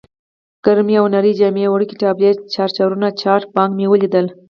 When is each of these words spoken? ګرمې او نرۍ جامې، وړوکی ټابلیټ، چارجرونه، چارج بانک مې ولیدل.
ګرمې 0.65 0.95
او 0.99 1.05
نرۍ 1.13 1.33
جامې، 1.39 1.63
وړوکی 1.69 1.99
ټابلیټ، 2.01 2.37
چارجرونه، 2.53 3.07
چارج 3.21 3.45
بانک 3.55 3.71
مې 3.77 3.85
ولیدل. 3.89 4.25